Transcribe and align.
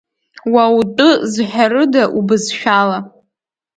Уа 0.53 0.63
утәы 0.77 1.09
зҳәарыда 1.31 2.03
убызшәала? 2.17 2.99